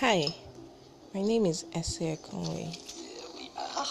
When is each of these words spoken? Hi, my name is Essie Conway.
Hi, 0.00 0.34
my 1.12 1.20
name 1.20 1.44
is 1.44 1.66
Essie 1.74 2.16
Conway. 2.22 2.72